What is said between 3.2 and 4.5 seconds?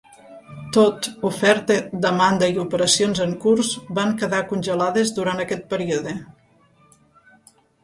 en curs van quedar